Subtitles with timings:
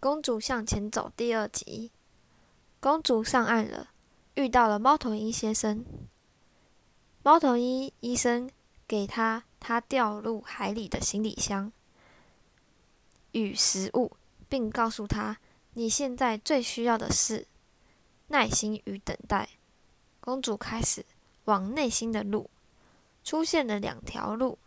[0.00, 1.90] 公主向前走第二集，
[2.78, 3.90] 公主上岸了，
[4.34, 5.84] 遇到了猫头鹰先生。
[7.24, 8.48] 猫头鹰医生
[8.86, 11.72] 给她她掉入海里的行李箱
[13.32, 14.12] 与食物，
[14.48, 15.38] 并告诉她
[15.72, 17.48] 你现在最需要的是
[18.28, 19.48] 耐心与等待。
[20.20, 21.04] 公主开始
[21.46, 22.48] 往内心的路，
[23.24, 24.60] 出现了两条路，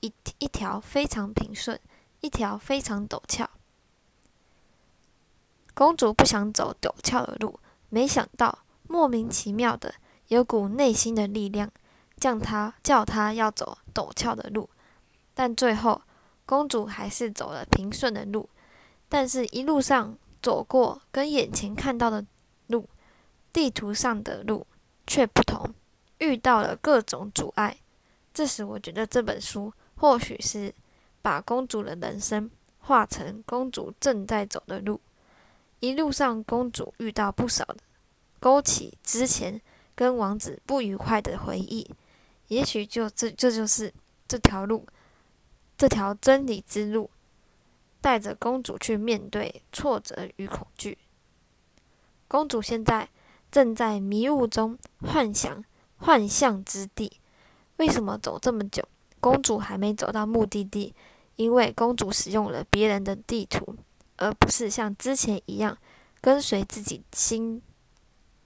[0.00, 1.80] 一一条非常平顺，
[2.20, 3.48] 一条非常陡峭。
[5.76, 7.60] 公主不想走陡峭的路，
[7.90, 9.92] 没想到莫名其妙的
[10.28, 11.70] 有股内心的力量，
[12.16, 14.70] 叫她叫她要走陡峭的路。
[15.34, 16.00] 但最后，
[16.46, 18.48] 公主还是走了平顺的路。
[19.10, 22.24] 但是，一路上走过跟眼前看到的
[22.68, 22.88] 路，
[23.52, 24.66] 地图上的路
[25.06, 25.74] 却不同，
[26.20, 27.76] 遇到了各种阻碍。
[28.32, 30.74] 这时，我觉得这本书或许是
[31.20, 34.98] 把公主的人生画成公主正在走的路。
[35.80, 37.76] 一路上，公主遇到不少的，
[38.40, 39.60] 勾起之前
[39.94, 41.88] 跟王子不愉快的回忆。
[42.48, 43.92] 也许就这，这就是
[44.26, 44.86] 这条路，
[45.76, 47.10] 这条真理之路，
[48.00, 50.96] 带着公主去面对挫折与恐惧。
[52.28, 53.08] 公主现在
[53.50, 55.64] 正在迷雾中幻想
[55.96, 57.20] 幻象之地。
[57.76, 58.82] 为什么走这么久，
[59.20, 60.94] 公主还没走到目的地？
[61.36, 63.76] 因为公主使用了别人的地图。
[64.16, 65.76] 而不是像之前一样
[66.20, 67.62] 跟随自己心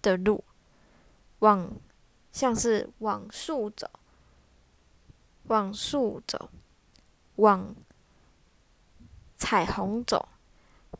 [0.00, 0.44] 的路，
[1.40, 1.72] 往
[2.32, 3.90] 像是往树走，
[5.44, 6.50] 往树走，
[7.36, 7.74] 往
[9.36, 10.28] 彩虹走。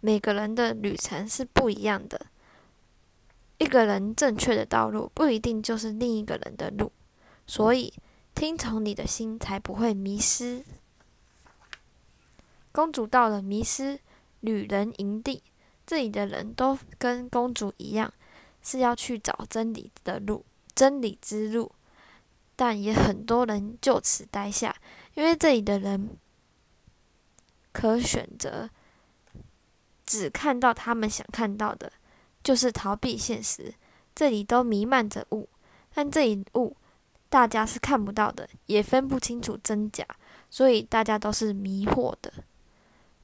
[0.00, 2.26] 每个人的旅程是不一样的，
[3.58, 6.92] 一个人正确的道路不一定就是另一个人的路，
[7.46, 7.94] 所以
[8.34, 10.64] 听从你的心才不会迷失。
[12.72, 14.00] 公主到了迷失。
[14.40, 15.42] 旅人营地，
[15.86, 18.12] 这里的人都跟公主一样，
[18.62, 21.72] 是要去找真理的路，真理之路。
[22.54, 24.74] 但也很多人就此待下，
[25.14, 26.16] 因为这里的人
[27.70, 28.70] 可选择
[30.06, 31.92] 只看到他们想看到的，
[32.42, 33.74] 就是逃避现实。
[34.14, 35.46] 这里都弥漫着雾，
[35.92, 36.74] 但这一雾
[37.28, 40.06] 大家是看不到的，也分不清楚真假，
[40.48, 42.32] 所以大家都是迷惑的。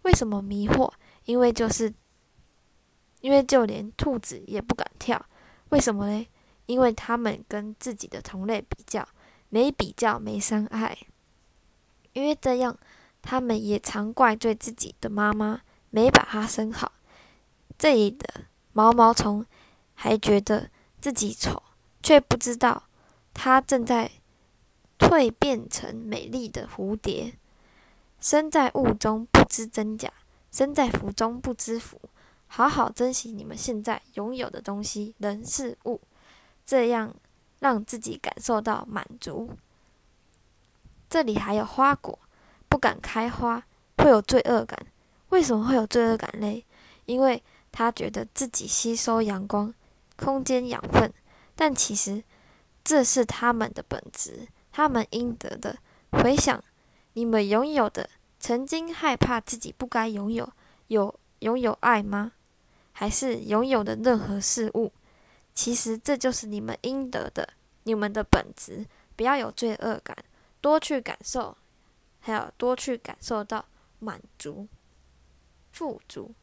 [0.03, 0.93] 为什么迷惑？
[1.25, 1.93] 因为就是，
[3.21, 5.25] 因为就连兔子也不敢跳，
[5.71, 6.27] 为什么呢？
[6.67, 9.07] 因为他们跟自己的同类比较，
[9.49, 10.97] 没比较没伤害。
[12.13, 12.79] 因为这样，
[13.21, 16.93] 他们也常怪罪自己的妈妈没把它生好。
[17.79, 19.45] 这里的毛毛虫
[19.95, 21.63] 还觉得自己丑，
[22.03, 22.85] 却不知道
[23.35, 24.11] 它正在
[24.99, 27.35] 蜕变成美丽的蝴蝶。
[28.21, 30.13] 身在雾中，不知真假。
[30.53, 31.99] 身在福中不知福，
[32.47, 35.99] 好好珍惜你们现在拥有的东西、人事物，
[36.67, 37.17] 这样
[37.59, 39.49] 让自己感受到满足。
[41.09, 42.19] 这里还有花果，
[42.69, 43.65] 不敢开花，
[43.97, 44.79] 会有罪恶感。
[45.31, 46.67] 为什么会有罪恶感嘞？
[47.07, 47.43] 因为
[47.73, 49.73] 他觉得自己吸收阳光、
[50.17, 51.11] 空间养分，
[51.57, 52.23] 但其实
[52.85, 55.79] 这是他们的本质，他们应得的。
[56.11, 56.63] 回想
[57.15, 58.11] 你们拥有的。
[58.43, 60.53] 曾经害怕自己不该拥有，
[60.89, 62.33] 有拥有爱吗？
[62.91, 64.93] 还是拥有的任何事物？
[65.55, 67.51] 其实这就是你们应得的，
[67.85, 68.85] 你们的本质。
[69.15, 70.17] 不要有罪恶感，
[70.61, 71.57] 多去感受，
[72.19, 73.65] 还有多去感受到
[74.01, 74.67] 满足、
[75.71, 76.35] 富足。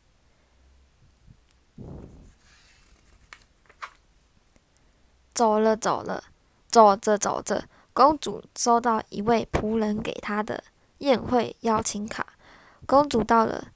[5.34, 6.24] 走了走了，
[6.70, 10.64] 走着走着，公主收到一位仆人给她的。
[11.00, 12.26] 宴会邀请卡，
[12.86, 13.70] 公主到了，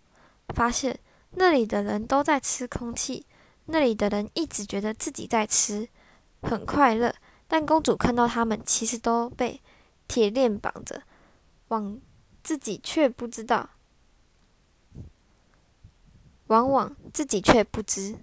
[0.56, 1.00] 发现
[1.32, 3.26] 那里的人都在吃空气，
[3.66, 5.90] 那里的人一直觉得自己在吃，
[6.42, 7.14] 很快乐。
[7.48, 9.62] 但公主看到他们其实都被
[10.08, 11.04] 铁链绑着，
[11.68, 12.00] 往
[12.44, 13.70] 自己却不知道，
[16.48, 18.18] 往往自己却不知。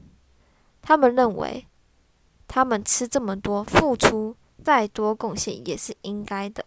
[0.83, 1.67] 他们认为，
[2.49, 6.65] 他们吃这么多，付出再多贡献也是应该的。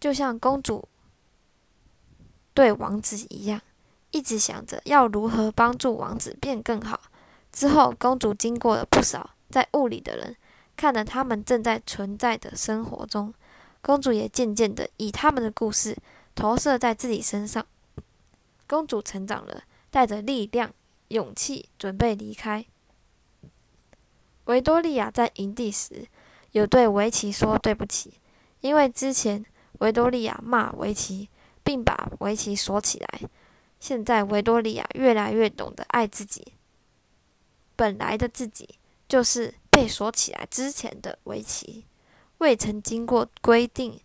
[0.00, 0.88] 就像公主
[2.54, 3.60] 对王子一样，
[4.12, 7.00] 一直想着要如何帮助王子变更好。
[7.50, 10.36] 之后，公主经过了不少在雾里的人，
[10.76, 13.34] 看了他们正在存在的生活中，
[13.80, 15.96] 公主也渐渐的以他们的故事
[16.34, 17.66] 投射在自己身上。
[18.68, 20.72] 公主成长了，带着力量、
[21.08, 22.64] 勇气，准备离开。
[24.44, 26.06] 维多利亚在营地时，
[26.52, 28.14] 有对维奇说对不起，
[28.60, 29.44] 因为之前。
[29.78, 31.28] 维多利亚骂维奇，
[31.62, 33.20] 并把维奇锁起来。
[33.80, 36.54] 现在维多利亚越来越懂得爱自己，
[37.76, 38.68] 本来的自己
[39.08, 41.86] 就是被锁起来之前的维奇，
[42.38, 44.00] 未曾经过规定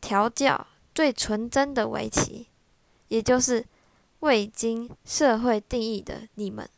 [0.00, 2.48] 调教、最纯真的围棋，
[3.08, 3.66] 也就是
[4.20, 6.68] 未经社会定义的你们，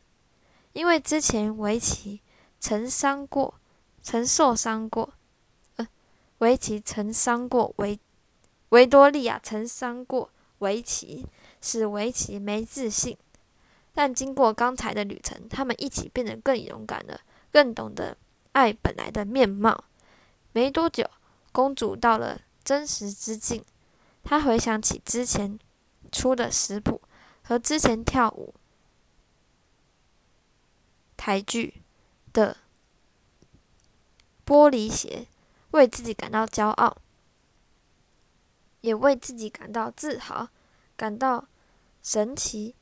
[0.72, 2.20] 因为之前围棋
[2.58, 3.54] 曾伤过，
[4.02, 5.13] 曾受伤过，
[6.44, 7.98] 围棋曾伤过维
[8.68, 11.26] 维多利亚曾伤过围棋。
[11.66, 13.16] 使围棋没自信，
[13.94, 17.18] 但经过刚才的旅程，他们一起变得更勇敢了，
[17.50, 18.18] 更懂得
[18.52, 19.84] 爱本来的面貌。
[20.52, 21.08] 没多久，
[21.52, 23.64] 公主到了真实之境，
[24.22, 25.58] 她回想起之前
[26.12, 27.00] 出的食谱
[27.40, 28.52] 和之前跳舞
[31.16, 31.80] 台剧
[32.34, 32.58] 的
[34.44, 35.26] 玻璃鞋，
[35.78, 36.96] 为自己感到骄傲，
[38.80, 40.48] 也为自己感到自豪，
[40.96, 41.46] 感到。
[42.06, 42.74] 神奇！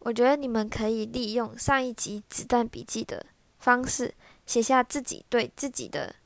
[0.00, 3.24] 我觉得你们可以利用上一集《子弹笔记》的
[3.60, 4.12] 方式，
[4.46, 6.16] 写下自己对自己的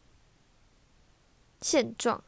[1.61, 2.25] 现状，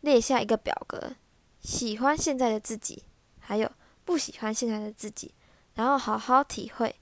[0.00, 1.14] 列下一个表格，
[1.60, 3.04] 喜欢现在的自己，
[3.38, 3.70] 还有
[4.04, 5.32] 不喜欢现在的自己，
[5.74, 6.96] 然后好好体会，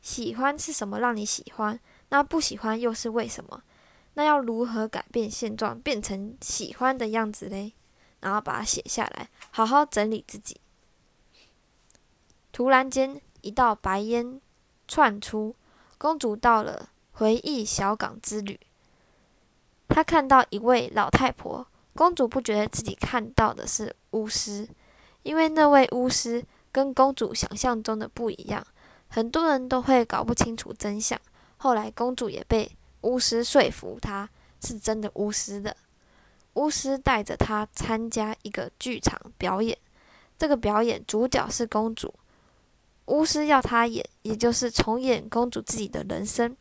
[0.00, 1.80] 喜欢是什么让你喜欢，
[2.10, 3.64] 那不喜欢又是为什么？
[4.14, 7.72] 那要如何改变现状，变成喜欢的样子嘞？
[8.20, 10.60] 然后把它写下来，好好整理自己。
[12.52, 14.40] 突然间，一道白烟
[14.86, 15.56] 窜出。
[15.98, 18.58] 公主到了回忆小港之旅。
[19.88, 21.66] 她看到一位老太婆。
[21.94, 24.68] 公主不觉得自己看到的是巫师，
[25.22, 28.66] 因为那位巫师跟公主想象中的不一样。
[29.08, 31.20] 很多人都会搞不清楚真相。
[31.58, 32.70] 后来，公主也被
[33.02, 34.28] 巫师说服，他
[34.60, 35.76] 是真的巫师的。
[36.54, 39.76] 巫师带着她参加一个剧场表演。
[40.38, 42.12] 这个表演主角是公主。
[43.06, 46.56] 巫师要他演，也就是重演公主自己的人生。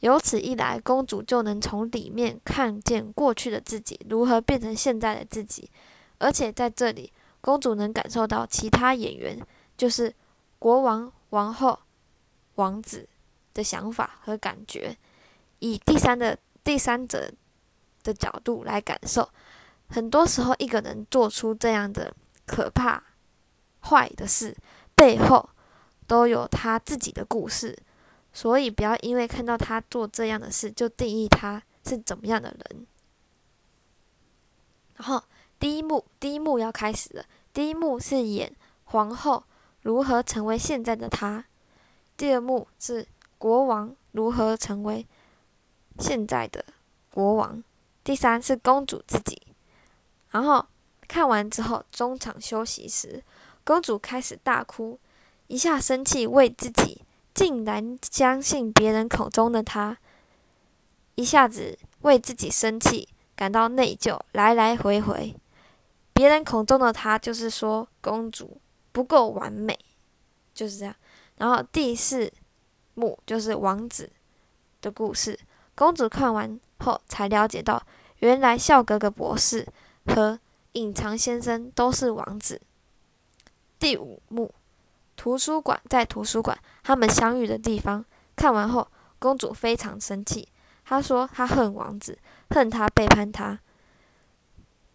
[0.00, 5.70] 由此一来，公主就能从里面看见过去的自己如何变成现在的自己。
[6.18, 9.38] 而且在这里，公主能感受到其他演员，
[9.76, 10.14] 就是
[10.58, 11.78] 国王、王后、
[12.56, 13.08] 王子
[13.56, 14.94] 的想法和感觉，
[15.60, 17.32] 以第三的第三者
[18.02, 19.26] 的角度来感受。
[19.88, 22.14] 很多时候，一个人做出这样的
[22.44, 23.02] 可怕。
[23.88, 24.56] 坏的事
[24.96, 25.48] 背后
[26.08, 27.78] 都有他自己的故事，
[28.32, 32.84] 所以不要因为看到他做这样的事就定义他是怎么样的人。
[34.96, 35.22] 然后
[35.60, 37.24] 第一幕，第一幕要开始了。
[37.52, 38.52] 第一幕是演
[38.86, 39.44] 皇后
[39.82, 41.44] 如何成为现在的她，
[42.16, 43.06] 第二幕是
[43.38, 45.06] 国王如何成为
[45.98, 46.64] 现在的
[47.10, 47.62] 国王，
[48.02, 49.40] 第三是公主自己。
[50.30, 50.66] 然后
[51.08, 53.22] 看完之后，中场休息时。
[53.64, 54.96] 公主开始大哭，
[55.48, 57.02] 一下生气为自己
[57.34, 59.98] 竟然相信别人口中的她，
[61.16, 65.34] 一下子为自己生气感到内疚，来来回回。
[66.12, 68.60] 别人口中的她就是说公主
[68.92, 69.76] 不够完美，
[70.54, 70.94] 就是这样。
[71.38, 72.32] 然后第四
[72.96, 74.10] 幕就是王子
[74.82, 75.38] 的故事。
[75.76, 77.80] 公主看完后才了解到，
[78.18, 79.64] 原来笑格格博士
[80.06, 80.40] 和
[80.72, 82.60] 隐藏先生都是王子。
[83.78, 84.54] 第五幕，
[85.16, 88.04] 图书馆在图书馆，他们相遇的地方。
[88.34, 88.88] 看完后，
[89.18, 90.48] 公主非常生气，
[90.84, 92.18] 她说她恨王子，
[92.50, 93.60] 恨他背叛她。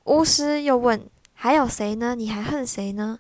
[0.06, 2.16] 巫师又问：“还有谁呢？
[2.16, 3.20] 你还恨谁呢？”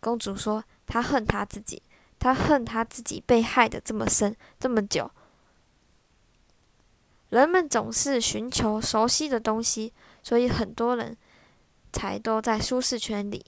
[0.00, 1.82] 公主说：“她恨她自己，
[2.22, 5.10] 他恨他自己被害的这么深，这么久。”
[7.30, 11.16] 人们总是寻求熟悉的东西，所以很多人
[11.92, 13.44] 才都在舒适圈里。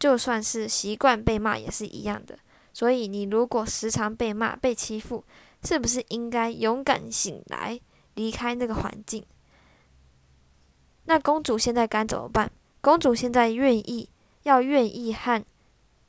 [0.00, 2.36] 就算是习惯被骂也是一样的，
[2.72, 5.22] 所以你如果时常被骂、被欺负，
[5.62, 7.78] 是不是应该勇敢醒来，
[8.14, 9.24] 离开那个环境？
[11.04, 12.50] 那公主现在该怎么办？
[12.80, 14.08] 公主现在愿意，
[14.44, 15.44] 要愿意和，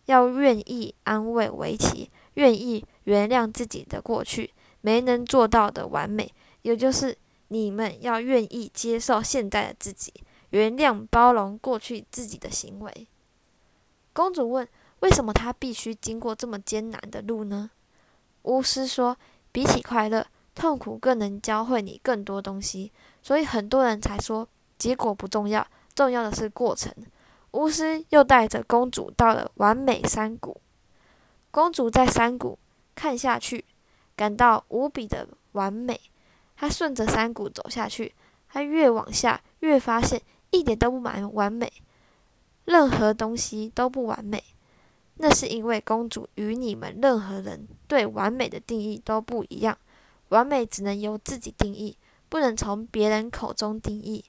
[0.05, 7.17] 要愿意安慰围棋，愿意原谅自己的过去没能做到的完美，也就是
[7.49, 10.13] 你们要愿意接受现在的自己，
[10.49, 13.07] 原谅包容过去自己的行为。
[14.13, 14.67] 公主问
[14.99, 17.69] ：“为什么她必须经过这么艰难的路呢？”
[18.43, 19.15] 巫师说
[19.51, 22.91] ：“比起快乐，痛苦更能教会你更多东西。
[23.21, 26.91] 所以很多人才说，结果不重要，重要的是过程。”
[27.51, 30.61] 巫师又带着公主到了完美山谷。
[31.51, 32.57] 公主在山谷
[32.95, 33.65] 看下去，
[34.15, 35.99] 感到无比的完美。
[36.55, 38.13] 她顺着山谷走下去，
[38.47, 41.71] 她越往下，越发现一点都不完完美。
[42.65, 44.41] 任何东西都不完美，
[45.15, 49.77] 那是因为公主与你们任何人对完美的定义都不一样。
[50.29, 51.97] 完美只能由自己定义，
[52.29, 54.23] 不能从别人口中定义，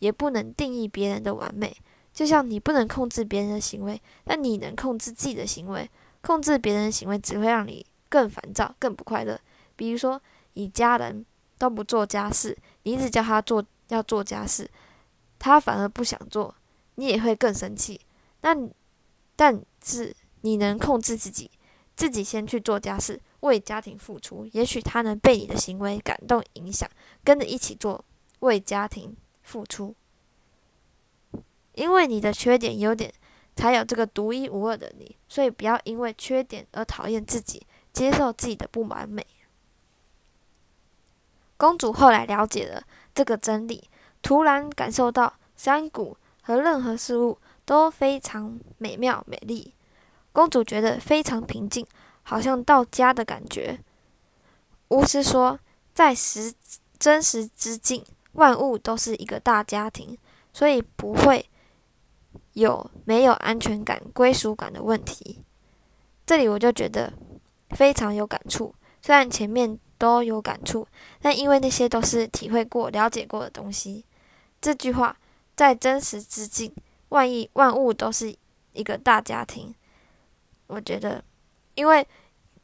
[0.00, 1.76] 也不能定义别人的完美。
[2.14, 5.90] 就像你不能控制别人的行为，但你能控制自己的行为。
[6.22, 9.38] 控制别人的行为只会让你更烦躁、更不快乐。
[9.76, 10.18] 比如说，
[10.54, 11.26] 你家人
[11.58, 14.70] 都不做家事，你一直叫他做要做家事，
[15.38, 16.54] 他反而不想做，
[16.94, 18.00] 你也会更生气。
[18.40, 18.56] 那
[19.36, 21.50] 但是你能控制自己，
[21.96, 24.48] 自己先去做家事，为家庭付出。
[24.52, 26.88] 也许他能被你的行为感动、影响，
[27.22, 28.02] 跟着一起做，
[28.38, 29.94] 为家庭付出。
[31.74, 33.12] 因为你的缺点、优点。
[33.56, 39.24] 才有这个独一无二的你，所以不要因为缺点而讨厌自己，接受自己的不完美。
[41.56, 42.82] 公主后来了解了
[43.14, 43.88] 这个真理，
[44.22, 49.72] 突然感受到山谷和任何事物都非常美妙美丽。
[50.32, 51.86] 公主觉得非常平静，
[52.24, 53.78] 好像到家的感觉。
[54.88, 55.60] 巫师说，
[55.94, 56.52] 在实
[56.98, 60.18] 真实之境，万物都是一个大家庭，
[60.52, 61.48] 所以不会。
[62.52, 65.42] 有没有安全感、归属感的问题？
[66.26, 67.12] 这里我就觉得
[67.70, 68.74] 非常有感触。
[69.02, 70.86] 虽然前面都有感触，
[71.20, 74.04] 但因为那些都是体会过、了解过的东西。
[74.60, 75.16] 这句话
[75.54, 76.74] 在真实之境，
[77.10, 78.34] 万一万物都是
[78.72, 79.74] 一个大家庭，
[80.68, 81.22] 我觉得，
[81.74, 82.06] 因为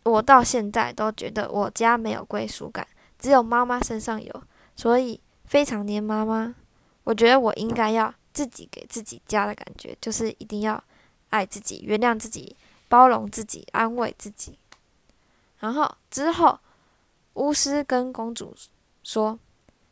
[0.05, 2.87] 我到现在都觉得我家没有归属感，
[3.19, 4.43] 只有妈妈身上有，
[4.75, 6.55] 所以非常黏妈妈。
[7.05, 8.15] 我觉得我应该要。
[8.33, 10.83] 自己给自己家的感觉，就是一定要
[11.31, 12.57] 爱自己、原谅自己、
[12.89, 14.59] 包容自己、安慰自己。
[15.59, 16.59] 然后之后，
[17.35, 18.55] 巫师跟公主
[19.03, 19.39] 说：“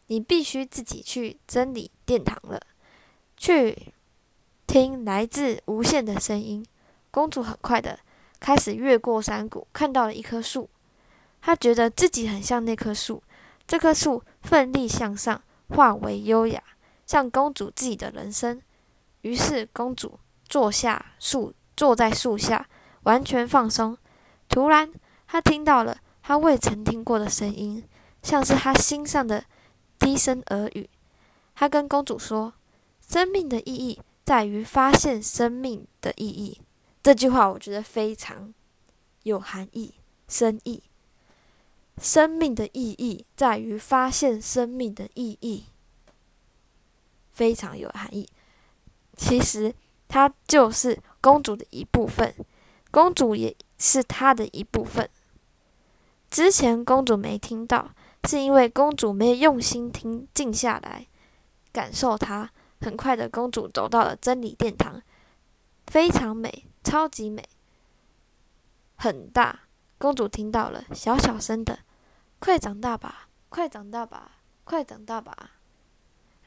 [0.09, 2.61] 你必须自己去真理殿堂了，
[3.37, 3.93] 去
[4.67, 6.65] 听来自无限的声音。”
[7.11, 7.99] 公主很快的
[8.41, 10.69] 开始越过山谷，看到了一棵树。
[11.41, 13.23] 她觉得自己很像那棵树，
[13.67, 16.63] 这棵树奋力向上，化为优雅。
[17.09, 18.61] 像公主自己的人生，
[19.23, 22.69] 于是公主坐下树，坐在树下，
[23.05, 23.97] 完全放松。
[24.47, 24.93] 突然，
[25.27, 27.83] 她听到了她未曾听过的声音，
[28.23, 29.47] 像是她心上的
[29.99, 30.91] 低声耳语。
[31.55, 32.53] 她跟公主说
[33.01, 36.61] ：“生命的意义在于发现生命的意义。”
[37.03, 38.53] 这句话我觉得非常
[39.23, 39.95] 有含义、
[40.29, 40.83] 深意。
[41.97, 45.65] 生命的意义在于发现生命的意义。
[47.39, 48.29] 非常有含义。
[49.17, 49.73] 其实，
[50.09, 52.35] 她就是公主的一部分，
[52.91, 55.09] 公主也是她的一部分。
[56.29, 57.93] 之前公主没听到，
[58.25, 61.07] 是因为公主没有用心听，静下来
[61.73, 62.51] 感受它。
[62.81, 65.01] 很快的，公主走到了真理殿堂，
[65.87, 67.49] 非常美，超级美，
[68.97, 69.61] 很大。
[69.97, 71.79] 公主听到了，小小声的
[72.41, 74.33] ：“快长大吧，快长大吧，
[74.65, 75.53] 快长大吧。”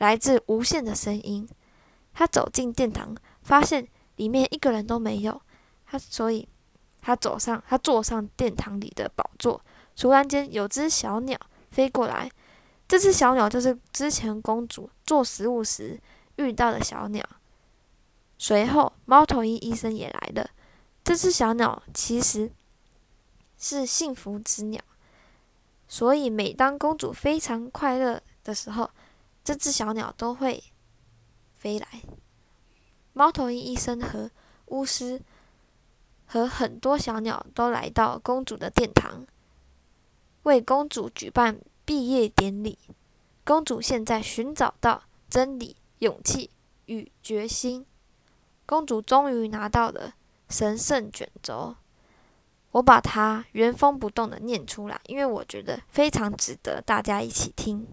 [0.02, 1.48] 来自无限的声音。
[2.12, 5.40] 他走进殿堂，发现里面一个人都没有。
[5.86, 6.48] 他所以，
[7.04, 9.64] 他走上，他坐上殿堂里的宝座。
[9.96, 11.40] 突然间，有只小鸟
[11.70, 12.32] 飞过来。
[12.88, 16.02] 这只小鸟就是之前公主做食物时
[16.38, 17.24] 遇到的小鸟。
[18.40, 20.50] 随后，猫头鹰医生也来了。
[21.04, 22.52] 这只小鸟其实
[23.60, 24.82] 是幸福之鸟，
[25.88, 28.90] 所以每当公主非常快乐的时候。
[29.44, 30.64] 这只小鸟都会
[31.58, 31.88] 飞来。
[33.14, 34.32] 猫头鹰医生和
[34.68, 35.22] 巫师
[36.26, 39.26] 和很多小鸟都来到公主的殿堂，
[40.44, 42.78] 为公主举办毕业典礼。
[43.44, 46.52] 公主现在寻找到真理、勇气
[46.86, 47.86] 与决心。
[48.66, 50.14] 公主终于拿到了
[50.48, 51.76] 神圣卷轴。
[52.72, 57.86] 我把它原封不动的念出来，因为我觉得非常值得大家一起听。